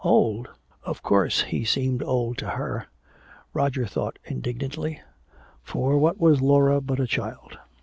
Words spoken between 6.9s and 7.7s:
a child?